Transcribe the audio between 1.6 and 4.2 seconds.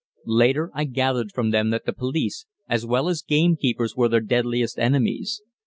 that the police, as well as gamekeepers, were their